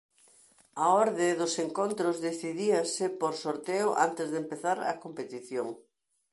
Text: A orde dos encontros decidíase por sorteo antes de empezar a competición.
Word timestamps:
A 0.83 0.85
orde 1.03 1.29
dos 1.41 1.53
encontros 1.65 2.15
decidíase 2.27 3.05
por 3.19 3.33
sorteo 3.43 3.89
antes 4.07 4.27
de 4.29 4.37
empezar 4.43 4.77
a 4.91 4.99
competición. 5.03 5.67